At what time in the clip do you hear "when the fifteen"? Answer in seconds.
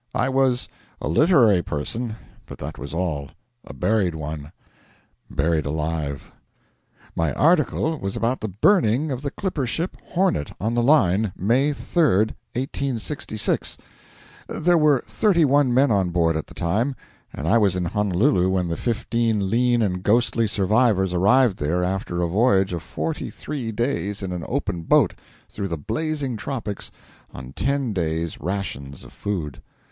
18.49-19.51